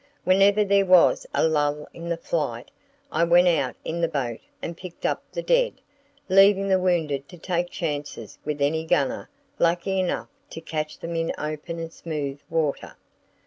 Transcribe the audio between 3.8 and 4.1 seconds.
in the